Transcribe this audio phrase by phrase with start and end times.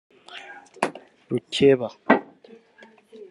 [1.29, 1.87] Rukeba